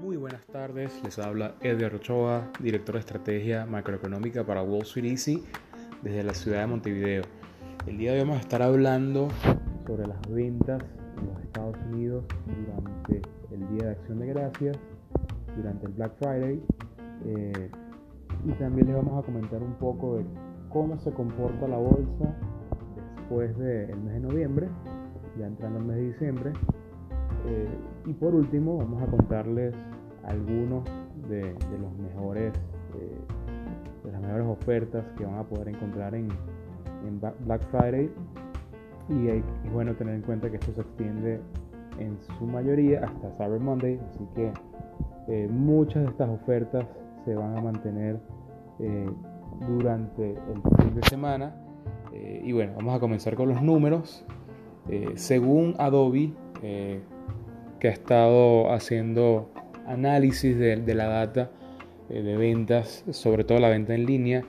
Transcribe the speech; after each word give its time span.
Muy 0.00 0.16
buenas 0.16 0.46
tardes, 0.52 1.02
les 1.02 1.18
habla 1.18 1.56
Edgar 1.62 1.96
Ochoa, 1.96 2.48
director 2.60 2.94
de 2.94 3.00
estrategia 3.00 3.66
macroeconómica 3.66 4.46
para 4.46 4.62
Wall 4.62 4.82
Street 4.82 5.10
Easy 5.10 5.42
desde 6.02 6.22
la 6.22 6.32
ciudad 6.32 6.60
de 6.60 6.66
Montevideo. 6.68 7.24
El 7.88 7.98
día 7.98 8.12
de 8.12 8.18
hoy 8.20 8.24
vamos 8.24 8.36
a 8.36 8.42
estar 8.42 8.62
hablando 8.62 9.26
sobre 9.84 10.06
las 10.06 10.20
ventas 10.30 10.80
en 11.18 11.26
los 11.26 11.42
Estados 11.42 11.76
Unidos 11.90 12.24
durante 12.46 13.22
el 13.50 13.68
Día 13.70 13.86
de 13.86 13.90
Acción 13.90 14.20
de 14.20 14.26
Gracias, 14.28 14.78
durante 15.56 15.86
el 15.86 15.92
Black 15.94 16.12
Friday 16.18 16.62
eh, 17.24 17.70
y 18.44 18.52
también 18.52 18.86
les 18.86 18.94
vamos 18.94 19.20
a 19.20 19.26
comentar 19.26 19.60
un 19.60 19.74
poco 19.74 20.18
de 20.18 20.24
cómo 20.68 20.96
se 21.00 21.10
comporta 21.10 21.66
la 21.66 21.78
bolsa 21.78 22.45
después 23.26 23.58
del 23.58 23.96
mes 23.96 24.14
de 24.14 24.20
noviembre, 24.20 24.68
ya 25.36 25.46
entrando 25.46 25.80
el 25.80 25.84
mes 25.84 25.96
de 25.96 26.02
diciembre. 26.02 26.52
Eh, 27.46 27.68
y 28.06 28.12
por 28.12 28.34
último 28.36 28.78
vamos 28.78 29.02
a 29.02 29.06
contarles 29.06 29.74
algunos 30.24 30.84
de, 31.28 31.56
los 31.80 31.92
mejores 31.98 32.52
eh, 32.94 33.18
de 34.04 34.12
las 34.12 34.20
mejores 34.20 34.46
ofertas 34.46 35.04
que 35.18 35.24
van 35.24 35.38
a 35.38 35.42
poder 35.42 35.68
encontrar 35.68 36.14
en, 36.14 36.28
en 37.04 37.20
Black 37.20 37.62
Friday 37.70 38.10
y 39.08 39.28
es 39.28 39.44
bueno 39.72 39.94
tener 39.94 40.14
en 40.14 40.22
cuenta 40.22 40.48
que 40.48 40.56
esto 40.56 40.72
se 40.72 40.82
extiende 40.82 41.40
en 41.98 42.16
su 42.38 42.46
mayoría 42.46 43.04
hasta 43.04 43.30
Cyber 43.36 43.60
Monday 43.60 44.00
así 44.10 44.26
que 44.36 44.52
eh, 45.28 45.48
muchas 45.50 46.04
de 46.04 46.10
estas 46.10 46.28
ofertas 46.28 46.86
se 47.24 47.34
van 47.34 47.56
a 47.56 47.60
mantener 47.60 48.20
durante 49.68 50.32
el 50.32 50.62
fin 50.78 50.94
de 50.94 51.02
semana 51.08 51.65
y 52.44 52.52
bueno 52.52 52.72
vamos 52.76 52.96
a 52.96 53.00
comenzar 53.00 53.34
con 53.34 53.48
los 53.48 53.62
números 53.62 54.24
según 55.14 55.74
Adobe 55.78 56.32
que 57.78 57.88
ha 57.88 57.92
estado 57.92 58.72
haciendo 58.72 59.50
análisis 59.86 60.58
de, 60.58 60.94
la 60.94 61.06
data 61.06 61.50
eh, 62.10 62.22
de 62.22 62.36
ventas, 62.36 63.04
sobre 63.10 63.44
todo 63.44 63.58
la 63.58 63.68
venta 63.68 63.94
en 63.94 64.06
línea, 64.06 64.42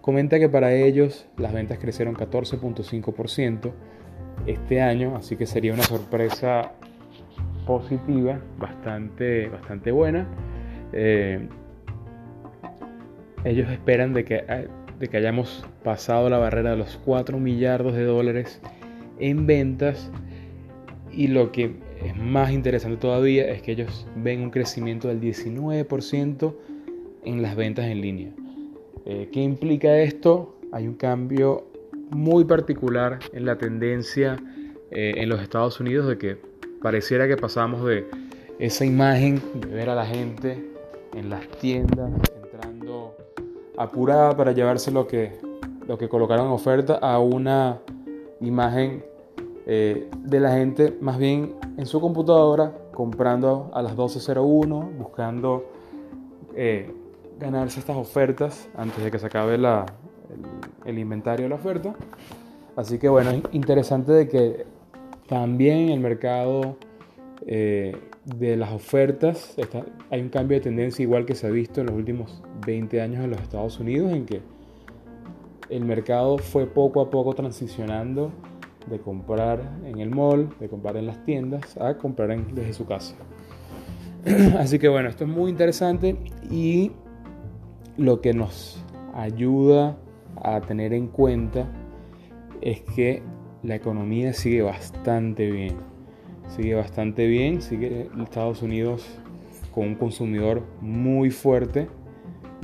comenta 0.00 0.38
que 0.38 0.48
para 0.48 0.72
ellos 0.72 1.26
las 1.36 1.52
ventas 1.52 1.78
crecieron 1.78 2.14
14.5% 2.14 3.72
este 4.46 4.80
año, 4.80 5.16
así 5.16 5.36
que 5.36 5.46
sería 5.46 5.72
una 5.72 5.82
sorpresa 5.82 6.72
positiva, 7.66 8.40
bastante, 8.58 9.48
bastante 9.48 9.90
buena. 9.90 10.26
Eh, 10.92 11.48
ellos 13.44 13.70
esperan 13.70 14.12
de 14.12 14.24
que, 14.24 14.44
eh, 14.48 14.68
de 14.98 15.08
que 15.08 15.16
hayamos 15.16 15.64
pasado 15.82 16.28
la 16.28 16.38
barrera 16.38 16.70
de 16.70 16.76
los 16.76 16.98
4 17.04 17.38
millardos 17.38 17.94
de 17.94 18.04
dólares 18.04 18.60
en 19.18 19.46
ventas 19.46 20.10
y 21.12 21.28
lo 21.28 21.52
que 21.52 21.76
es 22.02 22.16
más 22.16 22.50
interesante 22.50 22.96
todavía 22.96 23.50
es 23.50 23.62
que 23.62 23.72
ellos 23.72 24.06
ven 24.16 24.42
un 24.42 24.50
crecimiento 24.50 25.08
del 25.08 25.20
19% 25.20 26.54
en 27.24 27.42
las 27.42 27.56
ventas 27.56 27.86
en 27.86 28.00
línea. 28.00 28.32
Eh, 29.06 29.28
¿Qué 29.32 29.40
implica 29.40 29.98
esto? 29.98 30.58
Hay 30.72 30.88
un 30.88 30.94
cambio 30.94 31.66
muy 32.10 32.44
particular 32.44 33.18
en 33.32 33.46
la 33.46 33.56
tendencia 33.56 34.36
eh, 34.90 35.14
en 35.16 35.28
los 35.28 35.40
Estados 35.40 35.80
Unidos 35.80 36.08
de 36.08 36.18
que 36.18 36.36
pareciera 36.82 37.26
que 37.28 37.36
pasamos 37.36 37.84
de 37.84 38.04
esa 38.58 38.84
imagen 38.84 39.40
de 39.60 39.66
ver 39.68 39.90
a 39.90 39.94
la 39.94 40.06
gente 40.06 40.64
en 41.14 41.30
las 41.30 41.46
tiendas 41.58 42.10
apurada 43.76 44.36
para 44.36 44.52
llevarse 44.52 44.90
lo 44.90 45.06
que, 45.06 45.38
lo 45.86 45.98
que 45.98 46.08
colocaron 46.08 46.46
en 46.46 46.52
oferta 46.52 46.94
a 46.94 47.18
una 47.18 47.80
imagen 48.40 49.04
eh, 49.66 50.08
de 50.18 50.40
la 50.40 50.52
gente 50.52 50.96
más 51.00 51.16
bien 51.18 51.54
en 51.78 51.86
su 51.86 52.00
computadora 52.00 52.74
comprando 52.92 53.70
a 53.74 53.82
las 53.82 53.96
12.01, 53.96 54.96
buscando 54.96 55.64
eh, 56.54 56.94
ganarse 57.38 57.80
estas 57.80 57.96
ofertas 57.96 58.68
antes 58.76 59.02
de 59.02 59.10
que 59.10 59.18
se 59.18 59.26
acabe 59.26 59.56
el, 60.84 60.98
inventario 60.98 61.44
de 61.44 61.48
la 61.50 61.56
oferta. 61.56 61.94
Así 62.76 62.98
que 62.98 63.08
bueno, 63.08 63.30
es 63.30 63.42
interesante 63.52 64.12
de 64.12 64.28
que 64.28 64.66
también 65.28 65.88
el 65.88 66.00
mercado 66.00 66.76
eh, 67.46 67.96
de 68.24 68.56
las 68.56 68.72
ofertas 68.72 69.54
hay 70.10 70.20
un 70.20 70.30
cambio 70.30 70.56
de 70.56 70.62
tendencia 70.62 71.02
igual 71.02 71.26
que 71.26 71.34
se 71.34 71.46
ha 71.46 71.50
visto 71.50 71.80
en 71.80 71.88
los 71.88 71.96
últimos 71.96 72.42
20 72.66 73.00
años 73.00 73.22
en 73.22 73.30
los 73.30 73.40
Estados 73.40 73.78
Unidos 73.78 74.12
en 74.12 74.24
que 74.24 74.40
el 75.68 75.84
mercado 75.84 76.38
fue 76.38 76.66
poco 76.66 77.00
a 77.00 77.10
poco 77.10 77.34
transicionando 77.34 78.32
de 78.86 78.98
comprar 78.98 79.60
en 79.84 79.98
el 79.98 80.10
mall, 80.10 80.48
de 80.60 80.68
comprar 80.68 80.96
en 80.96 81.06
las 81.06 81.24
tiendas, 81.24 81.76
a 81.78 81.96
comprar 81.96 82.36
desde 82.52 82.74
su 82.74 82.84
casa. 82.84 83.14
Así 84.58 84.78
que 84.78 84.88
bueno, 84.88 85.08
esto 85.08 85.24
es 85.24 85.30
muy 85.30 85.50
interesante 85.50 86.16
y 86.50 86.92
lo 87.96 88.20
que 88.20 88.34
nos 88.34 88.82
ayuda 89.14 89.96
a 90.36 90.60
tener 90.60 90.92
en 90.92 91.08
cuenta 91.08 91.66
es 92.60 92.82
que 92.94 93.22
la 93.62 93.74
economía 93.74 94.32
sigue 94.32 94.62
bastante 94.62 95.50
bien. 95.50 95.93
Sigue 96.48 96.74
bastante 96.74 97.26
bien, 97.26 97.62
sigue 97.62 98.08
Estados 98.22 98.62
Unidos 98.62 99.06
con 99.72 99.88
un 99.88 99.94
consumidor 99.96 100.62
muy 100.80 101.30
fuerte 101.30 101.88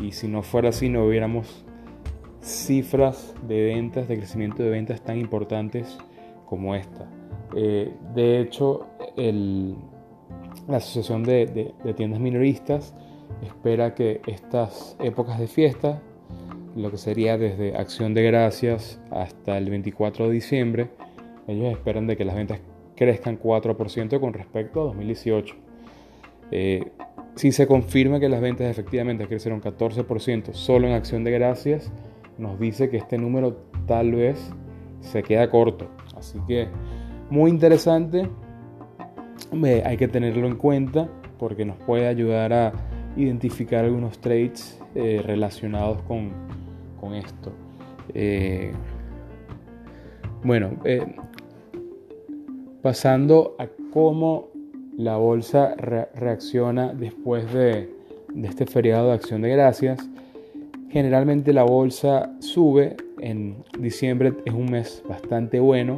y 0.01 0.13
si 0.13 0.29
no 0.29 0.43
fuera 0.43 0.69
así 0.69 0.89
no 0.89 1.05
hubiéramos 1.05 1.65
cifras 2.41 3.35
de 3.47 3.65
ventas, 3.65 4.09
de 4.09 4.17
crecimiento 4.17 4.63
de 4.63 4.71
ventas 4.71 5.03
tan 5.03 5.19
importantes 5.19 5.99
como 6.47 6.75
esta. 6.75 7.09
Eh, 7.55 7.93
de 8.15 8.41
hecho, 8.41 8.87
la 10.69 10.77
Asociación 10.77 11.25
de, 11.25 11.75
Tiendas 11.97 12.21
Minoristas 12.21 12.95
espera 13.43 13.95
que 13.95 14.21
estas 14.27 14.97
épocas 15.01 15.39
de 15.39 15.49
fiesta, 15.49 16.01
lo 16.77 16.91
que 16.91 16.97
sería 16.97 17.37
desde 17.37 17.77
Acción 17.77 18.15
de 18.15 18.23
Gracias 18.23 19.01
hasta 19.11 19.59
el 19.59 19.69
24 19.69 20.29
de 20.29 20.33
diciembre, 20.33 20.91
ellos 21.49 21.73
esperan 21.73 22.07
de 22.07 22.17
que 22.17 22.25
las 22.25 22.37
ventas 22.37 22.61
crezcan 23.01 23.41
4% 23.41 24.21
con 24.21 24.35
respecto 24.35 24.83
a 24.83 24.85
2018. 24.85 25.55
Eh, 26.51 26.93
si 27.35 27.51
se 27.51 27.67
confirma 27.67 28.21
que 28.21 28.29
las 28.29 28.43
ventas 28.43 28.71
efectivamente 28.71 29.27
crecieron 29.27 29.63
14% 29.63 30.53
solo 30.53 30.87
en 30.87 30.93
Acción 30.93 31.25
de 31.25 31.31
Gracias, 31.31 31.91
nos 32.37 32.61
dice 32.61 32.91
que 32.91 32.99
este 32.99 33.17
número 33.17 33.57
tal 33.87 34.13
vez 34.13 34.53
se 35.01 35.23
queda 35.23 35.49
corto. 35.49 35.89
Así 36.15 36.39
que 36.47 36.69
muy 37.31 37.51
interesante, 37.51 38.29
hay 39.83 39.97
que 39.97 40.09
tenerlo 40.09 40.47
en 40.47 40.57
cuenta 40.57 41.09
porque 41.39 41.65
nos 41.65 41.79
puede 41.79 42.07
ayudar 42.07 42.53
a 42.53 42.73
identificar 43.17 43.87
algunos 43.87 44.19
trades 44.19 44.79
eh, 44.95 45.23
relacionados 45.25 46.03
con, 46.03 46.35
esto. 47.15 47.51
Eh, 48.13 48.73
bueno, 50.45 50.73
eh, 50.85 51.17
pasando 52.83 53.57
a 53.59 53.69
cómo 53.93 54.49
la 54.97 55.17
bolsa 55.17 55.75
reacciona 55.77 56.93
después 56.93 57.53
de, 57.53 57.89
este 58.45 58.67
feriado 58.67 59.09
de 59.09 59.15
acción 59.15 59.43
de 59.43 59.51
gracias. 59.51 60.09
Generalmente 60.91 61.53
la 61.53 61.63
bolsa 61.63 62.35
sube, 62.41 62.97
en 63.21 63.57
diciembre 63.79 64.35
es 64.45 64.55
un 64.55 64.71
mes 64.71 65.03
bastante 65.09 65.61
bueno 65.61 65.97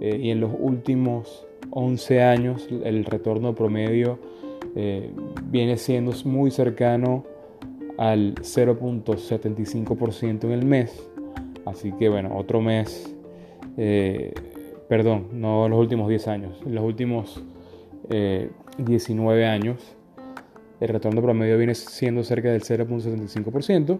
eh, 0.00 0.18
y 0.20 0.30
en 0.30 0.40
los 0.40 0.50
últimos 0.58 1.46
11 1.70 2.22
años 2.22 2.68
el 2.84 3.04
retorno 3.04 3.54
promedio 3.54 4.18
eh, 4.76 5.10
viene 5.44 5.76
siendo 5.76 6.12
muy 6.24 6.50
cercano 6.50 7.24
al 7.96 8.34
0.75% 8.36 10.44
en 10.44 10.52
el 10.52 10.64
mes. 10.64 11.08
Así 11.64 11.92
que 11.92 12.08
bueno, 12.08 12.36
otro 12.36 12.60
mes, 12.60 13.14
eh, 13.76 14.32
perdón, 14.88 15.28
no 15.32 15.68
los 15.68 15.78
últimos 15.78 16.08
10 16.08 16.28
años, 16.28 16.60
los 16.66 16.84
últimos 16.84 17.42
19 18.78 19.46
años 19.46 19.98
el 20.80 20.88
retorno 20.88 21.20
promedio 21.20 21.58
viene 21.58 21.74
siendo 21.74 22.22
cerca 22.22 22.50
del 22.50 22.62
0.75%. 22.62 23.98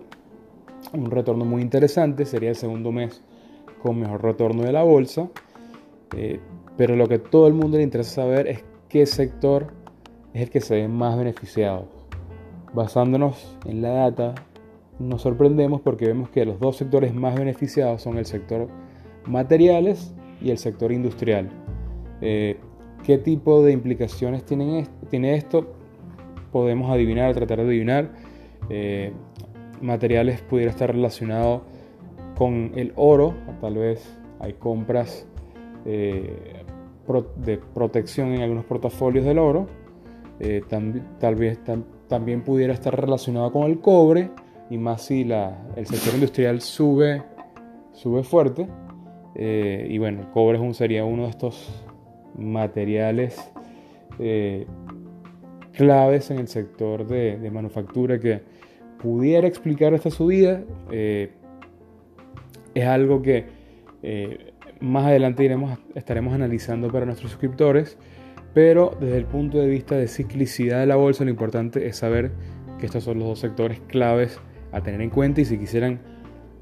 Un 0.92 1.10
retorno 1.10 1.44
muy 1.44 1.60
interesante, 1.60 2.24
sería 2.24 2.50
el 2.50 2.56
segundo 2.56 2.92
mes 2.92 3.20
con 3.82 3.98
mejor 3.98 4.22
retorno 4.22 4.62
de 4.62 4.72
la 4.72 4.84
bolsa. 4.84 5.28
Eh, 6.16 6.38
pero 6.76 6.94
lo 6.94 7.08
que 7.08 7.18
todo 7.18 7.48
el 7.48 7.54
mundo 7.54 7.78
le 7.78 7.82
interesa 7.82 8.22
saber 8.22 8.46
es 8.46 8.64
qué 8.88 9.06
sector 9.06 9.72
es 10.32 10.42
el 10.42 10.50
que 10.50 10.60
se 10.60 10.76
ve 10.76 10.88
más 10.88 11.18
beneficiado. 11.18 11.86
Basándonos 12.72 13.58
en 13.66 13.82
la 13.82 13.90
data, 13.90 14.34
nos 15.00 15.22
sorprendemos 15.22 15.80
porque 15.80 16.06
vemos 16.06 16.30
que 16.30 16.44
los 16.44 16.60
dos 16.60 16.76
sectores 16.76 17.12
más 17.12 17.36
beneficiados 17.36 18.02
son 18.02 18.18
el 18.18 18.26
sector 18.26 18.68
materiales 19.24 20.14
y 20.40 20.50
el 20.50 20.58
sector 20.58 20.92
industrial. 20.92 21.48
Eh, 22.20 22.56
¿Qué 23.04 23.18
tipo 23.18 23.62
de 23.62 23.72
implicaciones 23.72 24.44
tiene 24.44 24.86
esto? 25.34 25.74
Podemos 26.52 26.90
adivinar, 26.90 27.34
tratar 27.34 27.58
de 27.58 27.64
adivinar. 27.64 28.10
Eh, 28.70 29.12
materiales 29.80 30.40
pudiera 30.42 30.70
estar 30.70 30.90
relacionado 30.92 31.62
con 32.36 32.72
el 32.74 32.92
oro, 32.96 33.34
tal 33.60 33.76
vez 33.76 34.18
hay 34.40 34.52
compras 34.54 35.26
eh, 35.84 36.62
de 37.36 37.58
protección 37.58 38.34
en 38.34 38.42
algunos 38.42 38.64
portafolios 38.64 39.24
del 39.24 39.38
oro. 39.38 39.66
Eh, 40.40 40.62
tal 40.68 41.34
vez 41.34 41.58
también 42.06 42.42
pudiera 42.44 42.72
estar 42.72 42.98
relacionado 42.98 43.50
con 43.50 43.64
el 43.64 43.80
cobre 43.80 44.30
y 44.70 44.78
más 44.78 45.02
si 45.02 45.24
la, 45.24 45.66
el 45.74 45.86
sector 45.86 46.14
industrial 46.14 46.60
sube, 46.60 47.24
sube 47.92 48.22
fuerte. 48.22 48.68
Y 49.38 49.98
bueno, 49.98 50.22
el 50.22 50.28
cobre 50.30 50.58
es 50.58 50.62
un, 50.62 50.74
sería 50.74 51.04
uno 51.04 51.24
de 51.24 51.30
estos 51.30 51.84
materiales 52.36 53.52
claves 55.78 56.32
en 56.32 56.40
el 56.40 56.48
sector 56.48 57.06
de, 57.06 57.50
manufactura 57.52 58.18
que 58.18 58.40
pudiera 59.00 59.46
explicar 59.46 59.94
esta 59.94 60.10
subida. 60.10 60.64
Eh, 60.90 61.30
es 62.74 62.84
algo 62.84 63.22
que 63.22 63.46
eh, 64.02 64.54
más 64.80 65.06
adelante 65.06 65.44
iremos, 65.44 65.78
estaremos 65.94 66.34
analizando 66.34 66.90
para 66.90 67.06
nuestros 67.06 67.30
suscriptores, 67.30 67.96
pero 68.54 68.96
desde 69.00 69.18
el 69.18 69.26
punto 69.26 69.58
de 69.58 69.68
vista 69.68 69.94
de 69.94 70.08
ciclicidad 70.08 70.80
de 70.80 70.86
la 70.86 70.96
bolsa, 70.96 71.22
lo 71.22 71.30
importante 71.30 71.86
es 71.86 71.96
saber 71.96 72.32
que 72.80 72.86
estos 72.86 73.04
son 73.04 73.20
los 73.20 73.28
dos 73.28 73.38
sectores 73.38 73.78
claves 73.86 74.40
a 74.72 74.82
tener 74.82 75.00
en 75.00 75.10
cuenta 75.10 75.42
y 75.42 75.44
si 75.44 75.58
quisieran 75.58 76.00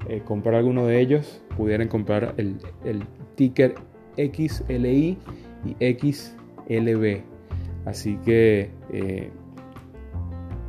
eh, 0.09 0.21
comprar 0.23 0.55
alguno 0.55 0.85
de 0.85 1.01
ellos, 1.01 1.41
pudieran 1.57 1.87
comprar 1.87 2.33
el, 2.37 2.57
el 2.85 3.03
ticker 3.35 3.75
XLI 4.15 5.17
y 5.65 5.95
XLB. 5.95 7.23
Así 7.85 8.17
que 8.23 8.69
eh, 8.93 9.29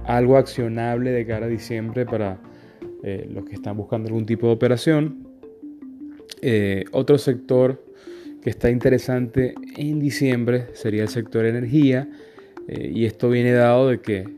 algo 0.04 0.36
accionable 0.36 1.10
de 1.10 1.26
cara 1.26 1.46
a 1.46 1.48
diciembre 1.48 2.06
para 2.06 2.40
eh, 3.02 3.28
los 3.32 3.44
que 3.44 3.54
están 3.54 3.76
buscando 3.76 4.08
algún 4.08 4.26
tipo 4.26 4.46
de 4.46 4.52
operación. 4.54 5.24
Otro 6.92 7.18
sector 7.18 7.84
que 8.42 8.50
está 8.50 8.70
interesante 8.70 9.54
en 9.76 9.98
diciembre 9.98 10.68
sería 10.72 11.02
el 11.02 11.08
sector 11.08 11.44
energía. 11.44 12.08
y 12.68 13.04
esto 13.04 13.28
viene 13.28 13.52
dado 13.52 13.88
de 13.88 14.00
que 14.00 14.28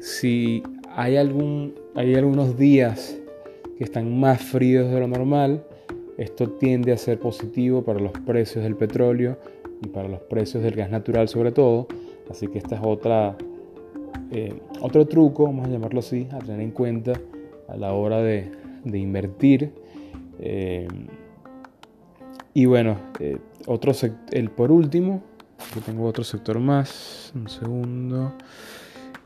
si 0.00 0.62
hay, 0.90 1.16
algún, 1.16 1.74
hay 1.94 2.14
algunos 2.16 2.58
días 2.58 3.20
que 3.76 3.84
están 3.84 4.18
más 4.18 4.42
fríos 4.42 4.90
de 4.90 5.00
lo 5.00 5.08
normal, 5.08 5.64
esto 6.16 6.48
tiende 6.50 6.92
a 6.92 6.96
ser 6.96 7.18
positivo 7.18 7.84
para 7.84 8.00
los 8.00 8.12
precios 8.12 8.64
del 8.64 8.74
petróleo 8.74 9.38
y 9.82 9.88
para 9.88 10.08
los 10.08 10.20
precios 10.20 10.62
del 10.62 10.74
gas 10.74 10.90
natural 10.90 11.28
sobre 11.28 11.52
todo. 11.52 11.86
Así 12.30 12.48
que 12.48 12.58
esta 12.58 12.76
es 12.76 12.80
otra, 12.82 13.36
eh, 14.30 14.54
otro 14.80 15.06
truco, 15.06 15.44
vamos 15.44 15.66
a 15.66 15.70
llamarlo 15.70 16.00
así, 16.00 16.26
a 16.32 16.38
tener 16.38 16.60
en 16.60 16.70
cuenta 16.70 17.12
a 17.68 17.76
la 17.76 17.92
hora 17.92 18.22
de, 18.22 18.50
invertir. 18.84 19.72
Eh, 20.38 20.88
y 22.54 22.64
bueno, 22.64 22.96
eh, 23.20 23.36
otro 23.66 23.92
el 24.32 24.50
por 24.50 24.72
último, 24.72 25.22
aquí 25.58 25.80
tengo 25.80 26.06
otro 26.06 26.24
sector 26.24 26.58
más, 26.58 27.32
un 27.34 27.48
segundo. 27.48 28.32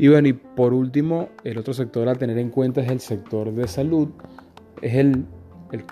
Y 0.00 0.08
bueno, 0.08 0.28
y 0.28 0.32
por 0.32 0.72
último, 0.72 1.28
el 1.44 1.58
otro 1.58 1.74
sector 1.74 2.08
a 2.08 2.14
tener 2.14 2.38
en 2.38 2.48
cuenta 2.48 2.80
es 2.80 2.90
el 2.90 3.00
sector 3.00 3.52
de 3.52 3.68
salud. 3.68 4.08
Es 4.80 4.94
el, 4.94 5.26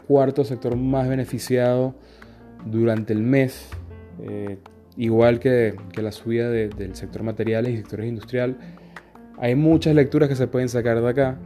cuarto 0.07 0.45
sector 0.45 0.77
más 0.77 1.07
beneficiado 1.11 1.95
durante 2.65 3.13
el 3.13 3.21
mes 3.21 3.69
igual 4.97 5.39
que, 5.41 5.77
la 5.95 6.11
subida 6.11 6.49
del 6.49 6.95
sector 6.95 7.23
materiales 7.23 7.75
y 7.75 7.77
sectores 7.77 8.09
industrial. 8.09 8.57
Hay 9.37 9.55
muchas 9.55 9.95
lecturas 9.95 10.31
que 10.31 10.37
se 10.37 10.47
pueden 10.47 10.71
sacar 10.71 11.03
de 11.03 11.09
acá. 11.09 11.39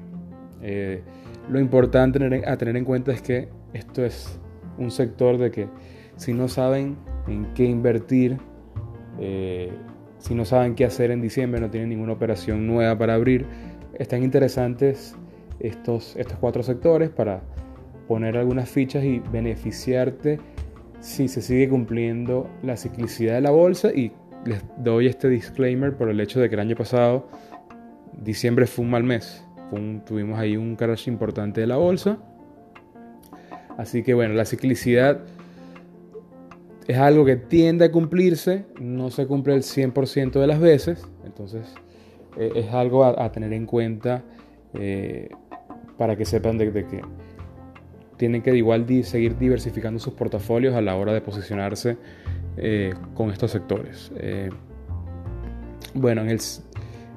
Eh, 0.63 1.03
lo 1.51 1.59
importante 1.59 2.45
a 2.47 2.57
tener 2.57 2.77
en 2.77 2.85
cuenta 2.85 3.11
es 3.11 3.23
que 3.23 3.49
esto 3.73 4.05
es 4.05 4.39
un 4.79 4.93
sector 4.93 5.37
de 5.37 5.51
que 5.51 5.67
si 6.15 6.33
no 6.33 6.47
saben 6.47 6.97
en 7.27 7.53
qué 7.55 7.65
invertir, 7.65 8.39
eh, 9.19 9.73
si 10.23 10.37
no 10.37 10.45
saben 10.45 10.77
qué 10.77 10.85
hacer 10.85 11.11
en 11.11 11.21
diciembre, 11.21 11.61
no 11.61 11.69
tienen 11.69 11.89
ninguna 11.91 12.13
operación 12.13 12.67
nueva 12.67 12.97
para 12.97 13.15
abrir, 13.15 13.45
están 13.95 14.23
interesantes 14.23 15.17
estos, 15.59 16.15
estos 16.17 16.39
cuatro 16.39 16.63
sectores 16.63 17.11
para 17.11 17.43
poner 18.07 18.37
algunas 18.37 18.71
fichas 18.71 19.05
y 19.05 19.19
beneficiarte 19.19 20.39
si 21.01 21.27
se 21.27 21.43
sigue 21.43 21.69
cumpliendo 21.69 22.49
la 22.63 22.77
ciclicidad 22.77 23.35
de 23.35 23.41
la 23.41 23.51
bolsa. 23.51 23.93
Y 23.93 24.13
les 24.45 24.63
doy 24.79 25.09
este 25.09 25.29
disclaimer 25.29 25.97
por 25.97 26.09
el 26.09 26.21
hecho 26.21 26.41
de 26.41 26.49
que 26.49 26.55
el 26.55 26.61
año 26.61 26.77
pasado 26.77 27.27
diciembre 28.13 28.67
fue 28.67 28.85
un 28.85 28.93
mal 28.93 29.03
mes, 29.03 29.45
tuvimos 30.07 30.39
ahí 30.39 30.57
un 30.57 30.77
crash 30.77 31.09
importante 31.09 31.63
de 31.63 31.67
la 31.67 31.79
bolsa, 31.79 32.19
así 33.77 34.03
que 34.05 34.15
bueno, 34.15 34.35
la 34.35 34.45
ciclicidad 34.45 35.21
es 36.87 36.99
algo 36.99 37.25
que 37.25 37.37
tiende 37.37 37.87
a 37.87 37.93
cumplirse, 37.93 38.65
no 38.81 39.11
se 39.11 39.27
cumple 39.27 39.55
el 39.55 39.63
100% 39.63 40.33
de 40.33 40.47
las 40.47 40.61
veces, 40.61 41.07
entonces 41.25 41.75
eh, 42.37 42.53
es 42.57 42.73
algo 42.73 43.05
a, 43.05 43.31
tener 43.33 43.53
en 43.53 43.67
cuenta 43.67 44.23
eh, 44.75 45.29
para 45.97 46.17
que 46.17 46.25
sepan 46.25 46.59
de 46.59 46.73
que 46.73 47.03
tienen 48.17 48.43
que 48.43 48.55
igual 48.55 48.87
seguir 49.05 49.37
diversificando 49.37 49.99
sus 49.99 50.15
portafolios 50.15 50.75
a 50.75 50.81
la 50.81 50.97
hora 50.97 51.13
de 51.13 51.21
posicionarse 51.21 51.97
eh, 52.57 52.95
con 53.15 53.31
estos 53.31 53.51
sectores. 53.51 54.13
Bueno, 55.95 56.23
en 56.23 56.31
el, 56.31 56.41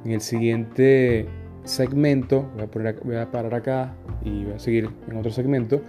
en 0.03 0.11
el, 0.11 0.21
siguiente 0.21 1.27
segmento, 1.63 2.49
voy 2.73 2.87
a, 2.87 2.93
voy 3.03 3.15
a, 3.15 3.31
parar 3.31 3.53
acá 3.53 3.95
y 4.23 4.43
voy 4.43 4.53
a 4.53 4.59
seguir 4.59 4.89
en 5.07 5.17
otro 5.17 5.31
segmento. 5.31 5.81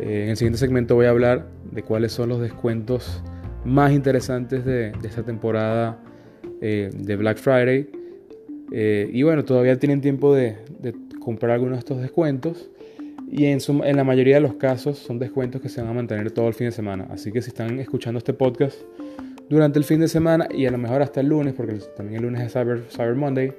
Eh, 0.00 0.24
en 0.24 0.30
el 0.30 0.36
siguiente 0.36 0.58
segmento 0.58 0.94
voy 0.94 1.06
a 1.06 1.10
hablar 1.10 1.46
de 1.70 1.82
cuáles 1.82 2.12
son 2.12 2.30
los 2.30 2.40
descuentos 2.40 3.22
más 3.64 3.92
interesantes 3.92 4.64
de, 4.64 4.92
esta 5.04 5.22
temporada 5.22 6.02
de 6.60 7.16
Black 7.16 7.38
Friday. 7.38 7.88
y 8.70 9.22
bueno, 9.22 9.44
todavía 9.44 9.78
tienen 9.78 10.00
tiempo 10.00 10.34
de, 10.34 10.56
comprar 11.20 11.52
algunos 11.52 11.76
de 11.76 11.80
estos 11.80 12.00
descuentos. 12.00 12.70
Y 13.30 13.44
en, 13.44 13.60
la 13.96 14.02
mayoría 14.02 14.36
de 14.36 14.40
los 14.40 14.54
casos 14.54 14.98
son 14.98 15.20
descuentos 15.20 15.60
que 15.60 15.68
se 15.68 15.80
van 15.80 15.90
a 15.90 15.92
mantener 15.92 16.32
todo 16.32 16.48
el 16.48 16.54
fin 16.54 16.66
de 16.66 16.72
semana. 16.72 17.06
Así 17.10 17.30
que 17.30 17.40
si 17.40 17.50
están 17.50 17.78
escuchando 17.78 18.18
este 18.18 18.32
podcast 18.32 18.76
durante 19.48 19.78
el 19.78 19.84
fin 19.84 20.00
de 20.00 20.08
semana 20.08 20.48
y 20.50 20.66
a 20.66 20.70
lo 20.72 20.78
mejor 20.78 21.02
hasta 21.02 21.20
el 21.20 21.28
lunes, 21.28 21.54
porque 21.54 21.74
también 21.96 22.16
el 22.16 22.22
lunes 22.24 22.42
es 22.42 22.52
Cyber, 22.52 22.82
Cyber 22.90 23.14
Monday, 23.14 23.52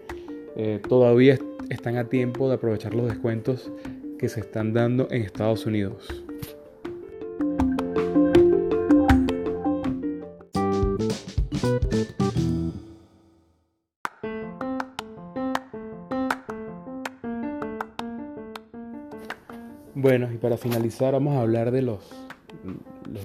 eh, 0.58 0.82
todavía 0.88 1.38
están 1.70 1.96
a 1.96 2.10
tiempo 2.10 2.50
de 2.50 2.56
aprovechar 2.56 2.94
los 2.94 3.08
descuentos 3.08 3.72
que 4.20 4.28
se 4.28 4.42
están 4.42 4.74
dando 4.74 5.08
en 5.10 5.22
Estados 5.22 5.66
Unidos. 5.66 6.24
Bueno, 20.02 20.32
y 20.34 20.38
para 20.38 20.58
finalizar 20.58 21.14
vamos 21.14 21.36
a 21.36 21.42
hablar 21.42 21.70
de 21.70 21.84
los, 21.84 22.00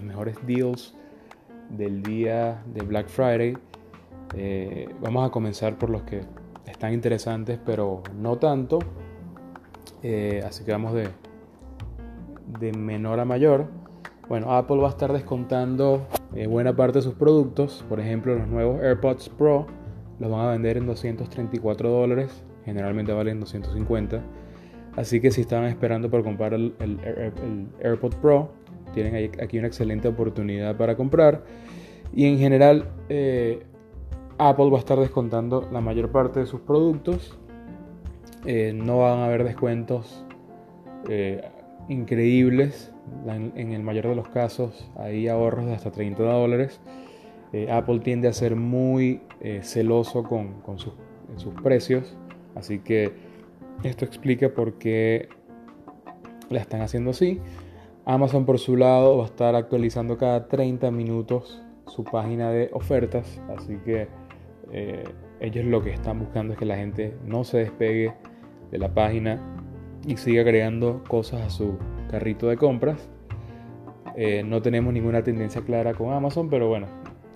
mejores 0.03 0.37
deals 0.47 0.95
del 1.71 2.03
día 2.03 2.63
de 2.67 2.83
Black 2.83 3.09
Friday. 3.09 3.57
Eh, 4.35 4.87
vamos 5.01 5.27
a 5.27 5.31
comenzar 5.31 5.79
por 5.79 5.89
los 5.89 6.03
que 6.03 6.21
están 6.67 6.93
interesantes, 6.93 7.59
pero 7.65 8.03
no 8.21 8.37
tanto. 8.37 8.81
Eh, 10.03 10.43
así 10.47 10.65
que 10.65 10.73
vamos 10.73 10.93
de, 10.93 11.09
de 12.61 12.73
menor 12.75 13.21
a 13.21 13.25
mayor. 13.25 13.69
Bueno, 14.29 14.53
Apple 14.53 14.77
va 14.77 14.89
a 14.89 14.91
estar 14.91 15.15
descontando 15.15 16.07
eh, 16.35 16.47
buena 16.47 16.77
parte 16.77 16.99
de 16.99 17.03
sus 17.05 17.15
productos. 17.15 17.87
Por 17.89 18.01
ejemplo, 18.01 18.35
los 18.35 18.49
nuevos 18.49 18.83
AirPods 18.83 19.31
Pro 19.31 19.67
los 20.19 20.31
van 20.31 20.41
a 20.41 20.51
vender 20.51 20.77
en 20.77 20.85
234 20.85 21.89
dólares. 21.89 22.45
Generalmente 22.67 23.15
valen 23.15 23.41
250 23.41 24.21
Así 24.97 25.21
que 25.21 25.31
si 25.31 25.43
estaban 25.43 25.67
esperando 25.67 26.11
por 26.11 26.25
comprar 26.25 26.55
el, 26.55 26.73
AirPod 27.83 28.15
Pro, 28.15 28.51
tienen 28.95 29.31
aquí 29.43 29.59
una 29.59 29.67
excelente 29.67 30.09
oportunidad 30.09 30.77
para 30.77 30.97
comprar. 30.97 31.45
Y 32.15 32.25
en 32.25 32.39
general, 32.39 32.89
eh, 33.11 33.63
Apple 34.39 34.71
va 34.71 34.77
a 34.77 34.81
estar 34.81 34.99
descontando 34.99 35.69
la 35.71 35.83
mayor 35.83 36.11
parte 36.11 36.41
de 36.41 36.47
sus 36.47 36.61
productos. 36.61 37.39
Eh, 38.47 38.73
no 38.75 39.01
van 39.01 39.19
a 39.19 39.27
haber 39.27 39.45
descuentos 39.45 40.25
eh, 41.11 41.43
increíbles. 41.91 42.91
En, 43.27 43.73
el 43.73 43.83
mayor 43.83 44.09
de 44.09 44.17
los 44.17 44.29
casos 44.29 44.91
hay 44.97 45.29
ahorros 45.29 45.67
de 45.67 45.75
hasta 45.75 45.91
30 45.91 46.23
dólares. 46.23 46.81
Apple 47.71 48.01
tiende 48.01 48.29
a 48.29 48.35
ser 48.35 48.55
muy 48.55 49.23
celoso 49.63 50.25
con, 50.25 50.79
sus 50.79 51.55
precios. 51.63 52.17
Así 52.55 52.81
que 52.81 53.26
esto 53.83 54.05
explica 54.05 54.49
por 54.51 54.79
qué 54.79 55.29
la 56.51 56.61
están 56.61 56.81
haciendo 56.81 57.11
así. 57.11 57.41
Amazon 58.05 58.47
por 58.47 58.59
su 58.59 58.77
lado 58.77 59.19
va 59.19 59.25
a 59.25 59.27
estar 59.27 59.55
actualizando 59.55 60.17
cada 60.17 60.49
30 60.49 60.91
minutos 60.91 61.63
su 61.87 62.05
página 62.05 62.51
de 62.51 62.71
ofertas, 62.73 63.41
así 63.57 63.77
que 63.85 64.09
eh, 64.73 65.05
ellos 65.41 65.65
lo 65.65 65.83
que 65.83 65.93
están 65.93 66.19
buscando 66.19 66.53
es 66.53 66.59
que 66.59 66.65
la 66.65 66.77
gente 66.77 67.17
no 67.25 67.45
se 67.45 67.59
despegue 67.59 68.15
de 68.71 68.79
la 68.79 68.93
página 68.93 69.41
y 70.07 70.17
siga 70.17 70.43
agregando 70.43 71.03
cosas 71.09 71.43
a 71.43 71.51
su 71.51 71.79
carrito 72.11 72.49
de 72.49 72.57
compras. 72.57 73.09
Eh, 74.17 74.43
no 74.45 74.63
tenemos 74.63 74.93
ninguna 74.93 75.23
tendencia 75.23 75.63
clara 75.63 75.93
con 75.95 76.13
Amazon, 76.13 76.49
pero 76.49 76.69
bueno, 76.69 76.87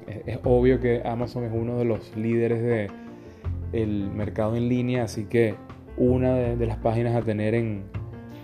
es, 0.06 0.38
obvio 0.44 0.80
que 0.80 1.02
Amazon 1.04 1.44
es 1.44 1.52
uno 1.52 1.76
de 1.76 1.84
los 1.84 2.16
líderes 2.16 2.62
del 2.62 2.90
el 3.72 4.10
mercado 4.10 4.56
en 4.56 4.68
línea, 4.68 5.04
así 5.04 5.26
que 5.26 5.54
una 6.00 6.34
de, 6.34 6.66
las 6.66 6.78
páginas 6.78 7.14
a 7.14 7.20
tener 7.20 7.54
en, 7.54 7.82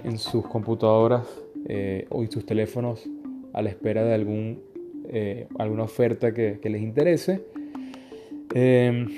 en 0.05 0.19
sus 0.19 0.47
computadoras 0.47 1.27
eh, 1.69 2.07
o 2.11 2.23
en 2.23 2.31
sus 2.31 2.45
teléfonos 2.45 3.09
a 3.55 3.63
la 3.63 3.71
espera 3.71 4.05
de 4.05 4.15
algún, 4.15 4.61
eh, 5.09 5.49
alguna 5.59 5.85
oferta 5.85 6.35
que, 6.35 6.61
les 6.63 6.83
interese. 6.83 7.41
Em, 8.55 9.09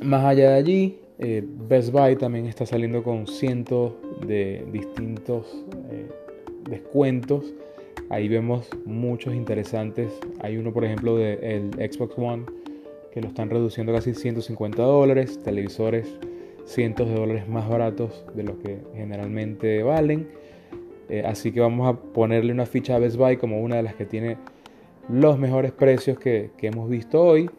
más 0.00 0.24
allá 0.24 0.52
de 0.52 0.56
allí, 0.56 0.98
eh, 1.18 1.44
Best 1.68 1.92
Buy 1.92 2.16
también 2.16 2.46
está 2.46 2.64
saliendo 2.64 3.02
con 3.02 3.26
cientos 3.26 3.92
de 4.26 4.66
distintos 4.72 5.64
descuentos. 6.68 7.52
Ahí 8.08 8.26
vemos 8.28 8.70
muchos 8.86 9.34
interesantes. 9.34 10.10
Hay 10.40 10.56
uno, 10.56 10.72
por 10.72 10.86
ejemplo, 10.86 11.16
del 11.18 11.72
Xbox 11.74 12.16
One 12.16 12.44
que 13.12 13.20
lo 13.20 13.28
están 13.28 13.50
reduciendo 13.50 13.92
casi 13.92 14.14
150 14.14 14.82
dólares. 14.82 15.38
Televisores 15.42 16.08
cientos 16.68 17.08
de 17.08 17.14
dólares 17.14 17.48
más 17.48 17.68
baratos 17.68 18.24
de 18.34 18.42
lo 18.42 18.58
que 18.58 18.78
generalmente 18.94 19.82
valen. 19.82 20.28
Eh, 21.08 21.22
así 21.26 21.50
que 21.50 21.60
vamos 21.60 21.88
a 21.88 21.98
ponerle 21.98 22.52
una 22.52 22.66
ficha 22.66 22.96
a 22.96 22.98
Best 22.98 23.16
Buy 23.16 23.38
como 23.38 23.62
una 23.62 23.76
de 23.76 23.82
las 23.82 23.94
que 23.94 24.04
tiene 24.04 24.36
los 25.08 25.38
mejores 25.38 25.72
precios 25.72 26.18
que, 26.18 26.50
hemos 26.60 26.90
visto 26.90 27.22
hoy. 27.22 27.50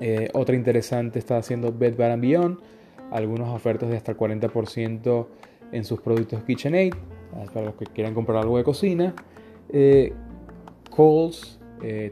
Eh, 0.00 0.28
otra 0.34 0.54
interesante 0.54 1.18
está 1.18 1.38
haciendo 1.38 1.72
Bed 1.72 1.96
Bath 1.96 2.20
Beyond, 2.20 2.58
algunas 3.10 3.48
ofertas 3.48 3.88
de 3.88 3.96
hasta 3.96 4.12
el 4.12 4.18
40% 4.18 5.26
en 5.72 5.84
sus 5.84 6.00
productos 6.00 6.44
KitchenAid, 6.44 6.92
para 7.54 7.66
los 7.66 7.74
que 7.76 7.86
quieran 7.86 8.12
comprar 8.12 8.42
algo 8.42 8.58
de 8.58 8.64
cocina. 8.64 9.14
Eh, 9.70 10.12
Coles 10.90 11.58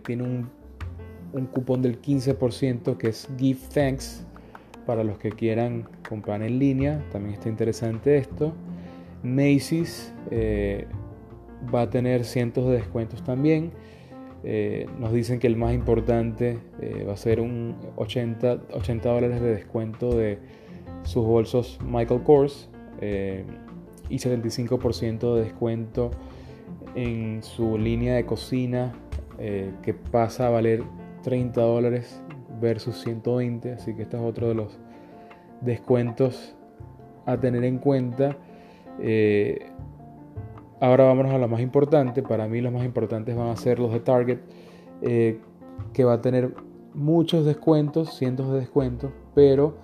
tiene 0.05 0.23
un, 0.23 0.49
un, 1.33 1.47
cupón 1.47 1.83
del 1.83 2.01
15% 2.01 2.97
que 2.97 3.09
es 3.09 3.29
Give 3.37 3.59
Thanks 3.75 4.27
para 4.87 5.05
los 5.05 5.19
que 5.19 5.31
quieran 5.31 5.89
comprar 6.09 6.43
en 6.43 6.59
línea. 6.59 7.05
También 7.11 7.35
está 7.35 7.49
interesante 7.49 8.17
esto. 8.17 8.55
Macy's 9.23 10.15
eh, 10.31 10.87
va 11.75 11.83
a 11.83 11.91
tener 11.91 12.25
cientos 12.25 12.67
de 12.67 12.75
descuentos 12.75 13.23
también. 13.25 13.73
Eh, 14.45 14.87
nos 15.01 15.13
dicen 15.13 15.41
que 15.41 15.49
el 15.49 15.57
más 15.57 15.75
importante 15.75 16.59
eh, 16.81 17.05
va 17.07 17.15
a 17.15 17.17
ser 17.17 17.41
un 17.41 17.75
80, 17.97 18.61
80 18.73 19.09
dólares 19.09 19.41
de 19.41 19.55
descuento 19.55 20.17
de 20.17 20.39
sus 21.03 21.27
bolsos 21.27 21.79
Michael 21.85 22.23
Kors 22.23 22.71
y 24.09 24.17
75% 24.17 25.35
de 25.35 25.43
descuento 25.43 26.13
en 26.95 27.43
su 27.43 27.77
línea 27.77 28.15
de 28.15 28.25
cocina 28.25 28.95
que 29.39 29.93
pasa 29.93 30.47
a 30.47 30.51
valer 30.51 30.83
30 31.23 31.61
dólares 31.61 32.23
versus 32.61 33.01
120, 33.03 33.73
así 33.73 33.95
que 33.95 34.03
este 34.03 34.17
es 34.17 34.23
otro 34.23 34.49
de 34.49 34.55
los 34.55 34.79
descuentos 35.61 36.55
a 37.25 37.37
tener 37.39 37.65
en 37.65 37.79
cuenta. 37.79 38.37
Eh, 39.01 39.71
ahora 40.81 41.05
vámonos 41.05 41.33
a 41.33 41.39
lo 41.39 41.49
más 41.49 41.61
importante, 41.61 42.23
para 42.23 42.47
mí 42.49 42.61
los 42.61 42.73
más 42.73 42.85
importantes 42.85 43.37
van 43.37 43.49
a 43.49 43.57
ser 43.57 43.79
los 43.79 43.93
de 43.93 44.01
Target, 44.01 44.39
eh, 45.03 45.41
que 45.93 46.05
va 46.05 46.15
a 46.15 46.21
tener 46.21 46.55
muchos 46.95 47.45
descuentos, 47.45 48.17
cientos 48.17 48.51
de 48.51 48.61
descuentos, 48.61 49.11
pero 49.35 49.77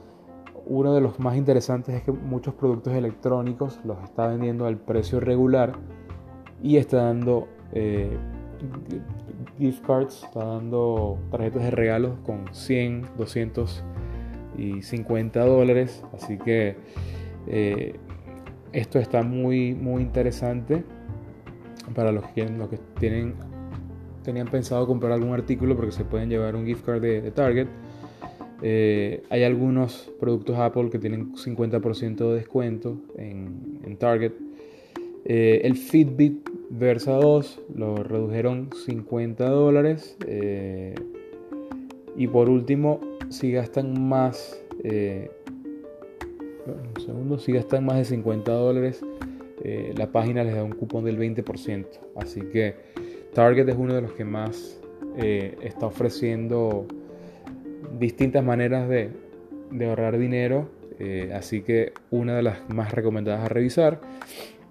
uno 0.66 0.94
de 0.94 1.00
los 1.00 1.18
más 1.18 1.36
interesantes 1.36 1.94
es 1.94 2.02
que 2.02 2.12
muchos 2.12 2.54
productos 2.54 2.94
electrónicos 2.94 3.80
los 3.84 4.02
está 4.02 4.28
vendiendo 4.28 4.66
al 4.66 4.78
precio 4.78 5.20
regular 5.20 5.72
y 6.62 6.76
está 6.76 7.04
dando 7.04 7.48
eh, 7.72 8.16
gift 9.58 9.84
cards, 9.86 10.22
está 10.24 10.44
dando 10.44 11.18
tarjetas 11.30 11.62
de 11.64 11.70
regalos 11.70 12.18
con 12.24 12.44
100, 12.52 13.06
200 13.18 13.84
y 14.56 14.82
50 14.82 15.44
dólares. 15.44 16.04
Así 16.12 16.38
que 16.38 16.76
eh, 17.46 17.94
esto 18.72 18.98
está 18.98 19.22
muy, 19.22 19.74
muy 19.74 20.02
interesante 20.02 20.84
para 21.94 22.12
los 22.12 22.24
que, 22.28 22.48
los 22.48 22.68
que 22.68 22.78
tienen, 22.98 23.34
tenían 24.22 24.48
pensado 24.48 24.86
comprar 24.86 25.12
algún 25.12 25.32
artículo 25.32 25.76
porque 25.76 25.92
se 25.92 26.04
pueden 26.04 26.28
llevar 26.28 26.56
un 26.56 26.66
gift 26.66 26.84
card 26.84 27.00
de, 27.00 27.30
Target. 27.30 27.68
Eh, 28.64 29.24
hay 29.28 29.42
algunos 29.42 30.12
productos 30.20 30.56
Apple 30.56 30.88
que 30.88 30.98
tienen 30.98 31.34
50% 31.34 32.16
de 32.16 32.34
descuento 32.34 33.00
en, 33.16 33.96
Target. 33.98 34.32
Eh, 35.24 35.60
el 35.64 35.76
Fitbit 35.76 36.48
Versa 36.74 37.12
2 37.12 37.60
lo 37.74 37.96
redujeron 37.96 38.70
50 38.72 39.46
dólares. 39.46 40.16
Eh, 40.26 40.94
y 42.16 42.26
por 42.28 42.48
último, 42.48 42.98
si 43.28 43.52
gastan 43.52 44.08
más, 44.08 44.58
eh, 44.82 45.30
un 46.66 47.02
segundo, 47.02 47.38
si 47.38 47.52
gastan 47.52 47.84
más 47.84 47.98
de 47.98 48.06
50 48.06 48.52
dólares, 48.52 49.04
la 49.96 50.10
página 50.10 50.42
les 50.42 50.54
da 50.54 50.64
un 50.64 50.72
cupón 50.72 51.04
del 51.04 51.18
20%. 51.18 51.86
Así 52.16 52.40
que 52.40 52.74
Target 53.34 53.68
es 53.68 53.76
uno 53.76 53.94
de 53.94 54.02
los 54.02 54.12
que 54.12 54.24
más 54.24 54.80
está 55.16 55.86
ofreciendo 55.86 56.86
distintas 57.98 58.42
maneras 58.42 58.88
de 58.88 59.86
ahorrar 59.86 60.18
dinero. 60.18 60.68
así 61.34 61.62
que 61.62 61.92
una 62.10 62.34
de 62.34 62.42
las 62.42 62.68
más 62.70 62.92
recomendadas 62.92 63.44
a 63.44 63.48
revisar. 63.48 64.00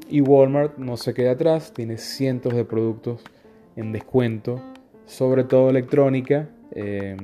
Y 0.09 0.21
Walmart 0.21 0.77
no 0.77 0.97
se 0.97 1.13
queda 1.13 1.31
atrás, 1.31 1.73
tiene 1.73 1.97
cientos 1.97 2.53
de 2.53 2.65
productos 2.65 3.21
en 3.75 3.91
descuento, 3.91 4.61
sobre 5.05 5.43
todo 5.43 5.69
electrónica. 5.69 6.49
Eh, 6.71 7.15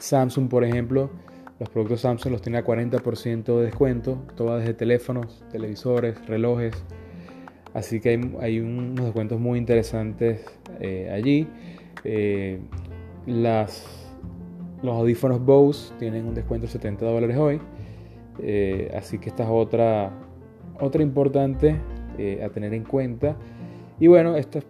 Samsung, 0.00 0.48
por 0.48 0.64
ejemplo, 0.64 1.10
los 1.58 1.68
productos 1.68 2.00
Samsung 2.02 2.32
los 2.32 2.42
tiene 2.42 2.58
a 2.58 2.64
40% 2.64 3.58
de 3.58 3.64
descuento, 3.64 4.18
todo 4.36 4.58
desde 4.58 4.74
teléfonos, 4.74 5.44
televisores, 5.50 6.24
relojes. 6.26 6.74
Así 7.74 8.00
que 8.00 8.20
hay, 8.40 8.60
unos 8.60 9.04
descuentos 9.04 9.40
muy 9.40 9.58
interesantes 9.58 10.44
eh, 10.80 11.10
allí. 11.12 11.46
Eh, 12.04 12.60
las, 13.26 13.84
los 14.82 14.94
audífonos 14.94 15.44
Bose 15.44 15.92
tienen 15.98 16.26
un 16.26 16.34
descuento 16.34 16.66
de 16.66 16.72
70 16.72 17.04
dólares 17.04 17.36
hoy. 17.36 17.60
así 18.96 19.18
que 19.18 19.28
esta 19.28 19.42
es 19.42 19.50
otra, 19.50 20.12
otra 20.80 21.02
importante 21.02 21.76
eh, 22.18 22.42
a 22.44 22.48
tener 22.50 22.74
en 22.74 22.84
cuenta. 22.84 23.36
Y 24.00 24.06
bueno, 24.06 24.36
estos 24.36 24.64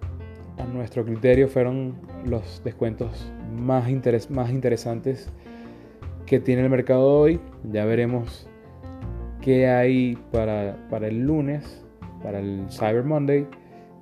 a 0.59 0.65
nuestro 0.65 1.05
criterio 1.05 1.49
fueron 1.49 1.95
los 2.25 2.63
descuentos 2.65 3.31
más, 3.55 3.89
más 4.31 4.51
interesantes 4.51 5.31
que 6.27 6.41
tiene 6.41 6.63
el 6.63 6.71
mercado 6.71 7.07
hoy. 7.07 7.41
Ya 7.71 7.85
veremos 7.85 8.49
qué 9.41 9.69
hay 9.69 10.19
para, 10.33 10.77
el 11.07 11.21
lunes, 11.21 11.85
para 12.23 12.41
el 12.41 12.67
Cyber 12.71 13.05
Monday. 13.05 13.47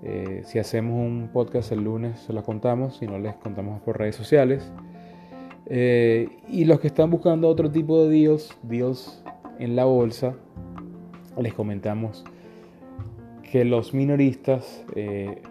Eh, 0.03 0.43
si 0.45 0.59
hacemos 0.59 0.95
un 0.95 1.31
podcast 1.33 1.73
el 1.73 1.83
lunes 1.83 2.21
se 2.21 2.33
lo 2.33 2.43
contamos, 2.43 2.97
si 2.99 3.07
no 3.07 3.19
les 3.19 3.35
contamos 3.37 3.81
por 3.83 3.99
redes 3.99 4.17
sociales. 4.17 4.73
Eh, 5.67 6.29
y 6.49 6.65
los 6.65 6.81
que 6.81 6.87
están 6.87 7.11
buscando 7.11 7.49
otro 7.49 7.71
tipo 7.71 8.05
de 8.05 8.11
deals, 8.11 8.57
deals 8.63 9.23
en 9.59 9.75
la 9.75 9.85
bolsa, 9.85 10.37
les 11.43 11.55
comentamos 11.55 12.25
que 13.51 13.65
los 13.65 13.95
minoristas 13.95 14.85
eh, 14.95 15.43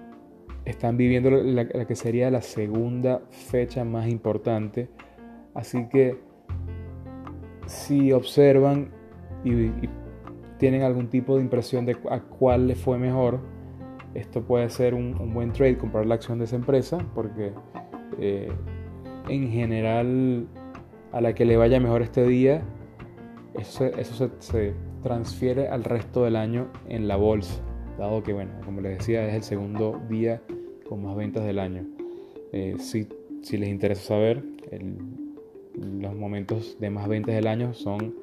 están 0.66 0.98
viviendo 0.98 1.30
la, 1.30 1.86
que 1.86 1.96
sería 1.96 2.30
la 2.32 2.42
segunda 2.42 3.22
fecha 3.30 3.84
más 3.86 4.08
importante. 4.08 4.90
Así 5.54 5.88
que 5.88 6.18
si 7.68 8.12
observan 8.12 8.90
y, 9.44 9.72
tienen 10.58 10.84
algún 10.84 11.10
tipo 11.10 11.36
de 11.36 11.44
impresión 11.44 11.86
de 11.86 11.98
a 12.10 12.22
cuál 12.22 12.68
le 12.68 12.76
fue 12.76 12.98
mejor, 12.98 13.40
esto 14.14 14.42
puede 14.42 14.70
ser 14.70 14.94
un, 14.94 15.34
buen 15.34 15.52
trade, 15.52 15.78
comprar 15.78 16.06
la 16.06 16.16
acción 16.16 16.40
de 16.40 16.46
esa 16.46 16.56
empresa, 16.56 16.98
porque 17.14 17.52
eh, 18.20 18.52
en 19.28 19.52
general 19.52 20.48
a 21.12 21.20
la 21.22 21.36
que 21.36 21.44
le 21.44 21.58
vaya 21.58 21.80
mejor 21.80 22.02
este 22.02 22.26
día, 22.26 22.62
eso, 23.54 23.86
eso 23.86 24.32
se 24.40 24.74
transfiere 25.06 25.68
al 25.68 25.84
resto 25.84 26.24
del 26.24 26.36
año 26.36 26.72
en 26.90 27.08
la 27.08 27.16
bolsa, 27.16 27.62
dado 28.00 28.24
que, 28.24 28.34
bueno, 28.34 28.54
como 28.66 28.82
les 28.82 28.98
decía, 28.98 29.28
es 29.28 29.36
el 29.36 29.44
segundo 29.44 30.02
día 30.10 30.42
con 30.90 31.04
más 31.04 31.16
ventas 31.16 31.46
del 31.46 31.60
año. 31.60 31.86
Eh, 32.52 32.78
si, 32.80 33.08
si, 33.44 33.58
les 33.58 33.70
interesa 33.70 34.02
saber, 34.02 34.44
los 35.76 36.16
momentos 36.16 36.78
de 36.80 36.90
más 36.90 37.08
ventas 37.08 37.36
del 37.36 37.46
año 37.46 37.76
son 37.76 38.16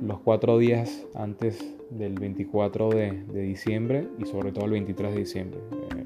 los 0.00 0.20
cuatro 0.20 0.58
días 0.58 1.04
antes 1.16 1.74
del 1.90 2.14
24 2.14 2.90
de, 2.90 3.24
diciembre 3.32 4.06
y 4.20 4.24
sobre 4.24 4.52
todo 4.52 4.66
el 4.66 4.70
23 4.70 5.14
de 5.14 5.18
diciembre. 5.18 5.58
Eh, 5.96 6.04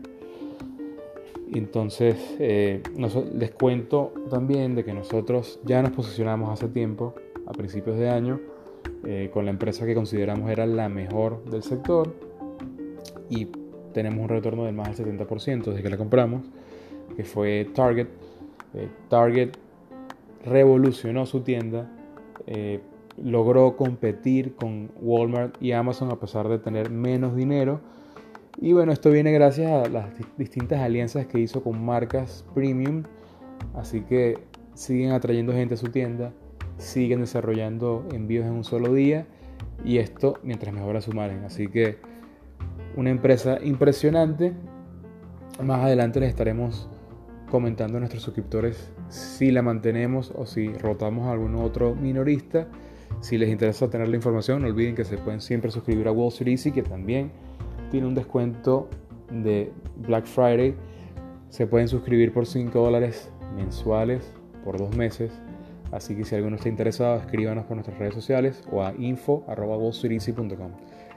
entonces, 1.52 2.16
eh, 2.38 2.82
les 3.34 3.50
cuento 3.50 4.14
también 4.30 4.76
de 4.76 4.82
que 4.82 4.94
nosotros 4.94 5.60
ya 5.66 5.82
nos 5.82 5.90
posicionamos 5.90 6.48
hace 6.48 6.68
tiempo, 6.68 7.14
a 7.46 7.52
principios 7.52 7.98
de 7.98 8.08
año, 8.08 8.40
eh, 9.04 9.30
con 9.32 9.44
la 9.44 9.50
empresa 9.50 9.86
que 9.86 9.94
consideramos 9.94 10.50
era 10.50 10.66
la 10.66 10.88
mejor 10.88 11.44
del 11.44 11.62
sector 11.62 12.14
y 13.28 13.48
tenemos 13.92 14.20
un 14.20 14.28
retorno 14.28 14.64
del 14.64 14.74
más 14.74 14.96
del 14.96 15.18
70% 15.18 15.64
desde 15.64 15.82
que 15.82 15.90
la 15.90 15.96
compramos, 15.96 16.44
que 17.16 17.24
fue 17.24 17.66
Target. 17.74 18.08
Eh, 18.74 18.88
Target 19.08 19.50
revolucionó 20.44 21.24
su 21.26 21.40
tienda, 21.40 21.90
eh, 22.46 22.80
logró 23.16 23.76
competir 23.76 24.54
con 24.54 24.90
Walmart 25.00 25.56
y 25.62 25.72
Amazon 25.72 26.10
a 26.10 26.20
pesar 26.20 26.48
de 26.48 26.58
tener 26.58 26.90
menos 26.90 27.34
dinero. 27.34 27.80
Y 28.58 28.72
bueno, 28.72 28.92
esto 28.92 29.10
viene 29.10 29.32
gracias 29.32 29.70
a 29.70 29.88
las 29.88 30.06
distintas 30.36 30.80
alianzas 30.80 31.26
que 31.26 31.38
hizo 31.38 31.62
con 31.62 31.84
marcas 31.84 32.44
premium. 32.54 33.02
Así 33.74 34.02
que 34.02 34.38
siguen 34.74 35.12
atrayendo 35.12 35.52
gente 35.52 35.74
a 35.74 35.76
su 35.78 35.88
tienda, 35.88 36.32
siguen 36.78 37.20
desarrollando 37.20 38.06
envíos 38.12 38.46
en 38.46 38.52
un 38.52 38.64
solo 38.64 38.92
día 38.92 39.26
y 39.84 39.98
esto 39.98 40.38
mientras 40.42 40.74
mejora 40.74 41.00
su 41.00 41.12
margen. 41.12 41.44
Así 41.44 41.68
que 41.68 41.98
una 42.96 43.10
empresa 43.10 43.58
impresionante. 43.62 44.52
Más 45.62 45.80
adelante 45.80 46.20
les 46.20 46.30
estaremos 46.30 46.88
comentando 47.50 47.96
a 47.96 48.00
nuestros 48.00 48.22
suscriptores 48.22 48.90
si 49.08 49.50
la 49.50 49.62
mantenemos 49.62 50.32
o 50.34 50.46
si 50.46 50.68
rotamos 50.68 51.26
a 51.26 51.32
algún 51.32 51.54
otro 51.54 51.94
minorista. 51.94 52.66
Si 53.20 53.38
les 53.38 53.48
interesa 53.48 53.88
tener 53.88 54.08
la 54.08 54.16
información, 54.16 54.62
no 54.62 54.68
olviden 54.68 54.94
que 54.94 55.04
se 55.04 55.16
pueden 55.16 55.40
siempre 55.40 55.70
suscribir 55.70 56.08
a 56.08 56.12
Wall 56.12 56.28
Street 56.28 56.52
Easy, 56.52 56.72
que 56.72 56.82
también 56.82 57.30
tiene 57.90 58.06
un 58.06 58.14
descuento 58.14 58.88
de 59.30 59.72
Black 59.96 60.26
Friday. 60.26 60.74
Se 61.48 61.66
pueden 61.66 61.88
suscribir 61.88 62.32
por 62.32 62.46
5 62.46 62.78
dólares 62.78 63.30
mensuales 63.54 64.34
por 64.64 64.78
dos 64.78 64.94
meses. 64.96 65.32
Así 65.92 66.16
que 66.16 66.24
si 66.24 66.34
alguno 66.34 66.56
está 66.56 66.68
interesado, 66.68 67.16
escríbanos 67.18 67.64
por 67.66 67.76
nuestras 67.76 67.98
redes 67.98 68.14
sociales 68.14 68.62
o 68.70 68.82
a 68.82 68.94
info.wallstreeteasy.com. 68.98 70.72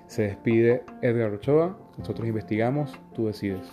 Se 0.07 0.23
despide 0.23 0.83
Edgar 1.01 1.31
Ochoa. 1.31 1.77
Nosotros 1.97 2.27
investigamos, 2.27 2.97
tú 3.13 3.27
decides. 3.27 3.69